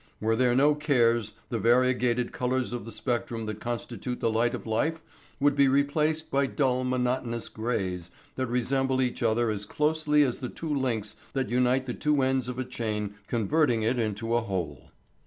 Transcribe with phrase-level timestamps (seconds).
[0.19, 4.65] Were there no cares the variegated colours of the spectrum that constitute the light of
[4.65, 5.03] life
[5.39, 10.49] would be replaced by dull monotonous grays that resemble each other as closely as the
[10.49, 14.89] two links that unite the two ends of a chain converting it into a whole.